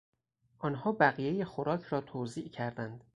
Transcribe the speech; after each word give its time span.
آنها 0.59 0.91
بقیهی 0.91 1.45
خوراک 1.45 1.81
را 1.83 2.01
توزیع 2.01 2.47
کردند. 2.49 3.03